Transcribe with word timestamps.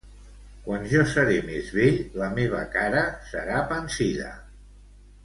Quan 0.67 0.85
jo 0.93 1.01
seré 1.11 1.35
més 1.49 1.69
vell, 1.79 1.99
la 2.21 2.29
meva 2.39 2.63
cara 2.79 3.05
serà 3.29 3.61
pansida. 3.73 4.33